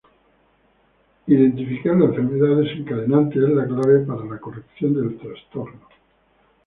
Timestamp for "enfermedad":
2.05-2.57